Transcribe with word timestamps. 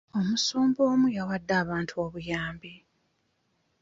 Omusumba 0.19 0.81
omu 0.91 1.07
yawadde 1.17 1.53
abantu 1.63 1.93
obuyambi. 2.05 2.73